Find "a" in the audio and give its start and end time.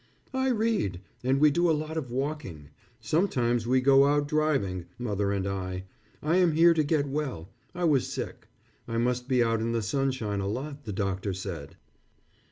1.69-1.77, 10.39-10.47